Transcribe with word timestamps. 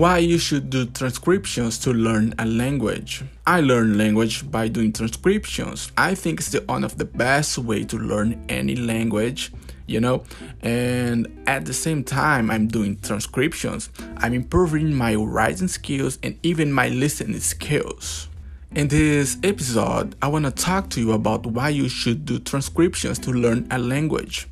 Why 0.00 0.16
you 0.16 0.38
should 0.38 0.70
do 0.70 0.86
transcriptions 0.86 1.76
to 1.80 1.92
learn 1.92 2.32
a 2.38 2.46
language? 2.46 3.22
I 3.46 3.60
learn 3.60 3.98
language 3.98 4.50
by 4.50 4.68
doing 4.68 4.94
transcriptions. 4.94 5.92
I 5.94 6.14
think 6.14 6.40
it's 6.40 6.48
the 6.48 6.62
one 6.62 6.84
of 6.84 6.96
the 6.96 7.04
best 7.04 7.58
way 7.58 7.84
to 7.84 7.98
learn 7.98 8.42
any 8.48 8.76
language, 8.76 9.52
you 9.86 10.00
know. 10.00 10.24
And 10.62 11.28
at 11.46 11.66
the 11.66 11.74
same 11.74 12.02
time 12.02 12.50
I'm 12.50 12.66
doing 12.66 12.98
transcriptions, 13.02 13.90
I'm 14.16 14.32
improving 14.32 14.94
my 14.94 15.16
writing 15.16 15.68
skills 15.68 16.18
and 16.22 16.38
even 16.42 16.72
my 16.72 16.88
listening 16.88 17.38
skills. 17.40 18.29
In 18.72 18.86
this 18.86 19.36
episode, 19.42 20.14
I 20.22 20.28
want 20.28 20.44
to 20.44 20.52
talk 20.52 20.90
to 20.90 21.00
you 21.00 21.10
about 21.10 21.44
why 21.44 21.70
you 21.70 21.88
should 21.88 22.24
do 22.24 22.38
transcriptions 22.38 23.18
to 23.18 23.32
learn 23.32 23.66
a 23.72 23.78
language. 23.80 24.46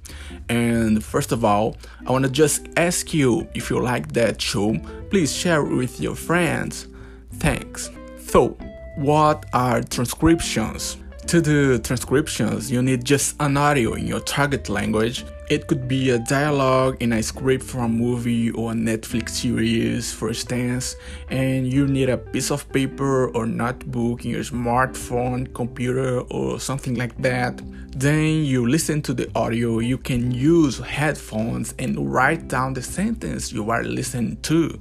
And 0.49 1.05
first 1.05 1.31
of 1.31 1.45
all, 1.45 1.77
I 2.05 2.11
want 2.11 2.25
to 2.25 2.31
just 2.31 2.67
ask 2.77 3.15
you 3.15 3.47
if 3.55 3.71
you 3.71 3.79
like 3.81 4.15
that 4.15 4.43
show, 4.43 4.77
please 5.11 5.33
share 5.33 5.65
it 5.65 5.73
with 5.73 6.01
your 6.01 6.17
friends. 6.17 6.89
Thanks. 7.35 7.91
So, 8.19 8.59
what 8.97 9.47
are 9.53 9.83
transcriptions? 9.83 10.97
To 11.29 11.43
do 11.43 11.79
transcriptions, 11.79 12.71
you 12.71 12.81
need 12.81 13.05
just 13.05 13.37
an 13.39 13.59
audio 13.59 13.93
in 13.93 14.07
your 14.07 14.21
target 14.21 14.71
language 14.71 15.27
it 15.49 15.67
could 15.67 15.89
be 15.89 16.11
a 16.11 16.19
dialogue 16.19 16.99
in 17.01 17.15
a 17.15 17.23
script 17.23 17.65
from 17.65 17.81
a 17.81 17.89
movie 17.89 18.51
or 18.51 18.73
a 18.73 18.75
Netflix 18.75 19.31
series, 19.31 20.13
for 20.13 20.29
instance, 20.29 20.95
and 21.31 21.73
you 21.73 21.87
need 21.87 22.11
a 22.11 22.19
piece 22.19 22.51
of 22.51 22.71
paper 22.71 23.31
or 23.31 23.47
notebook 23.47 24.27
in 24.27 24.31
your 24.33 24.43
smartphone, 24.43 25.53
computer, 25.55 26.21
or 26.29 26.61
something 26.61 26.97
like 26.97 27.17
that. 27.23 27.63
Then 27.93 28.45
you 28.45 28.69
listen 28.69 29.01
to 29.03 29.15
the 29.15 29.31
audio. 29.35 29.79
You 29.79 29.97
can 29.97 30.31
use 30.31 30.79
headphones 30.79 31.73
and 31.79 32.13
write 32.13 32.49
down 32.49 32.75
the 32.75 32.83
sentence 32.83 33.51
you 33.51 33.71
are 33.71 33.83
listening 33.83 34.37
to. 34.43 34.79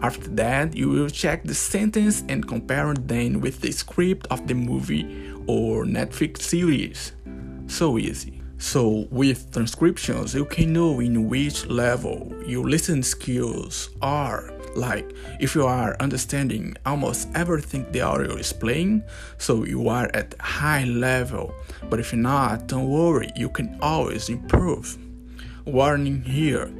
After 0.00 0.28
that, 0.30 0.76
you 0.76 0.88
will 0.88 1.08
check 1.08 1.44
the 1.44 1.54
sentence 1.54 2.22
and 2.28 2.46
compare 2.46 2.92
them 2.94 3.40
with 3.40 3.60
the 3.60 3.72
script 3.72 4.26
of 4.30 4.46
the 4.46 4.54
movie 4.54 5.32
or 5.46 5.84
Netflix 5.84 6.42
series. 6.42 7.12
So 7.66 7.98
easy. 7.98 8.42
So, 8.58 9.06
with 9.10 9.52
transcriptions, 9.52 10.34
you 10.34 10.46
can 10.46 10.72
know 10.72 11.00
in 11.00 11.28
which 11.28 11.66
level 11.66 12.32
your 12.46 12.68
listening 12.68 13.02
skills 13.02 13.90
are. 14.00 14.50
Like, 14.74 15.14
if 15.40 15.54
you 15.54 15.66
are 15.66 15.96
understanding 16.00 16.74
almost 16.86 17.28
everything 17.34 17.90
the 17.92 18.00
audio 18.00 18.36
is 18.36 18.52
playing, 18.52 19.02
so 19.36 19.64
you 19.64 19.88
are 19.88 20.10
at 20.14 20.34
high 20.40 20.84
level. 20.84 21.54
But 21.90 22.00
if 22.00 22.12
you're 22.12 22.22
not, 22.22 22.66
don't 22.66 22.88
worry, 22.88 23.30
you 23.36 23.50
can 23.50 23.78
always 23.82 24.28
improve. 24.30 24.96
Warning 25.66 26.22
here 26.22 26.70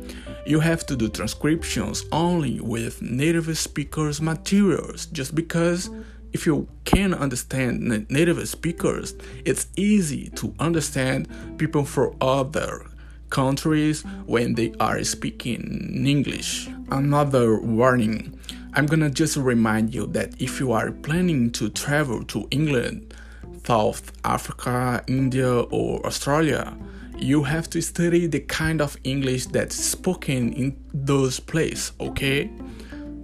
you 0.46 0.60
have 0.60 0.86
to 0.86 0.96
do 0.96 1.08
transcriptions 1.08 2.04
only 2.12 2.60
with 2.60 3.02
native 3.02 3.58
speakers' 3.58 4.20
materials 4.20 5.06
just 5.06 5.34
because 5.34 5.90
if 6.32 6.46
you 6.46 6.68
can 6.84 7.14
understand 7.14 8.08
native 8.10 8.48
speakers, 8.48 9.14
it's 9.44 9.66
easy 9.76 10.28
to 10.30 10.54
understand 10.60 11.28
people 11.58 11.84
from 11.84 12.16
other 12.20 12.86
countries 13.30 14.02
when 14.26 14.54
they 14.54 14.72
are 14.78 15.02
speaking 15.02 16.04
English. 16.06 16.68
Another 16.90 17.58
warning 17.58 18.38
I'm 18.74 18.84
gonna 18.84 19.08
just 19.08 19.38
remind 19.38 19.94
you 19.94 20.06
that 20.08 20.40
if 20.40 20.60
you 20.60 20.72
are 20.72 20.92
planning 20.92 21.50
to 21.52 21.70
travel 21.70 22.22
to 22.24 22.46
England, 22.50 23.14
South 23.64 24.12
Africa, 24.22 25.02
India, 25.06 25.50
or 25.50 26.06
Australia, 26.06 26.76
you 27.18 27.42
have 27.42 27.68
to 27.70 27.80
study 27.80 28.26
the 28.26 28.40
kind 28.40 28.80
of 28.80 28.96
English 29.04 29.46
that's 29.46 29.76
spoken 29.76 30.52
in 30.52 30.76
those 30.92 31.40
places, 31.40 31.92
okay? 32.00 32.46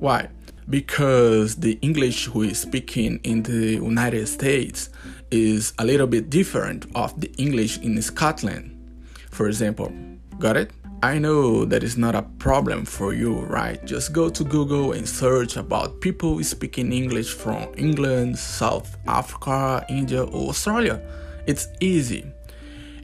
Why? 0.01 0.29
because 0.69 1.57
the 1.57 1.79
English 1.83 2.29
we 2.29 2.55
speaking 2.55 3.21
in 3.25 3.43
the 3.43 3.75
United 3.75 4.27
States 4.27 4.91
is 5.31 5.73
a 5.79 5.85
little 5.85 6.07
bit 6.07 6.31
different 6.31 6.87
of 6.95 7.19
the 7.21 7.31
English 7.37 7.79
in 7.79 8.01
Scotland. 8.01 8.79
For 9.31 9.49
example, 9.49 9.93
got 10.39 10.57
it? 10.57 10.71
I 11.03 11.19
know 11.19 11.65
that 11.65 11.83
is 11.83 11.99
not 11.99 12.15
a 12.15 12.23
problem 12.23 12.85
for 12.85 13.13
you, 13.13 13.41
right? 13.41 13.85
Just 13.85 14.13
go 14.13 14.29
to 14.31 14.45
Google 14.45 14.93
and 14.93 15.09
search 15.09 15.57
about 15.57 16.01
people 16.01 16.43
speaking 16.45 16.93
English 16.93 17.35
from 17.35 17.69
England, 17.77 18.39
South 18.39 18.97
Africa, 19.09 19.85
India, 19.89 20.23
or 20.23 20.51
Australia. 20.51 21.03
It's 21.47 21.67
easy. 21.81 22.25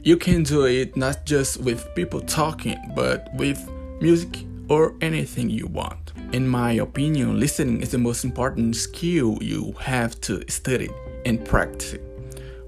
You 0.01 0.15
can 0.15 0.43
do 0.43 0.63
it 0.65 0.95
not 0.95 1.25
just 1.25 1.59
with 1.59 1.93
people 1.93 2.21
talking, 2.21 2.77
but 2.95 3.27
with 3.33 3.69
music 3.99 4.45
or 4.69 4.95
anything 5.01 5.49
you 5.49 5.67
want. 5.67 6.13
In 6.31 6.47
my 6.47 6.71
opinion, 6.73 7.37
listening 7.37 7.81
is 7.81 7.91
the 7.91 7.97
most 7.97 8.23
important 8.23 8.77
skill 8.77 9.37
you 9.41 9.73
have 9.81 10.19
to 10.21 10.49
study 10.49 10.89
and 11.25 11.43
practice. 11.43 11.97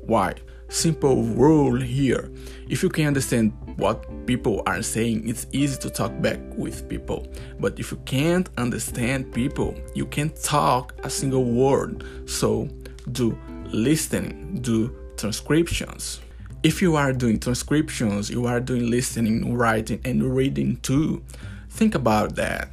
Why? 0.02 0.34
Simple 0.68 1.24
rule 1.24 1.80
here. 1.80 2.30
If 2.68 2.84
you 2.84 2.90
can 2.90 3.08
understand 3.08 3.54
what 3.78 4.26
people 4.26 4.62
are 4.66 4.82
saying, 4.82 5.30
it's 5.30 5.48
easy 5.54 5.80
to 5.80 5.90
talk 5.90 6.12
back 6.22 6.40
with 6.58 6.90
people. 6.90 7.28
But 7.62 7.80
if 7.80 7.92
you 7.92 7.98
can't 8.04 8.50
understand 8.58 9.34
people, 9.34 9.74
you 9.96 10.06
can't 10.06 10.36
talk 10.44 10.94
a 11.06 11.10
single 11.10 11.46
word. 11.46 12.04
So 12.26 12.68
do 13.14 13.38
listening, 13.72 14.60
do 14.62 14.94
transcriptions. 15.16 16.20
If 16.64 16.80
you 16.80 16.96
are 16.96 17.12
doing 17.12 17.40
transcriptions, 17.40 18.30
you 18.30 18.46
are 18.46 18.60
doing 18.60 18.90
listening, 18.90 19.56
writing, 19.56 20.00
and 20.06 20.36
reading 20.36 20.78
too. 20.78 21.24
Think 21.70 21.96
about 21.96 22.36
that. 22.36 22.70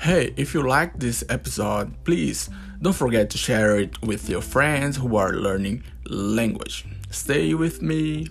Hey, 0.00 0.34
if 0.36 0.52
you 0.52 0.62
like 0.68 0.98
this 0.98 1.24
episode, 1.30 1.94
please 2.04 2.50
don't 2.82 2.92
forget 2.92 3.30
to 3.30 3.38
share 3.38 3.78
it 3.78 4.02
with 4.02 4.28
your 4.28 4.42
friends 4.42 4.98
who 4.98 5.16
are 5.16 5.32
learning 5.32 5.84
language. 6.04 6.84
Stay 7.10 7.54
with 7.54 7.80
me. 7.80 8.28